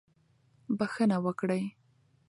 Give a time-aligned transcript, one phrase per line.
[0.77, 1.63] بښنه وکړئ.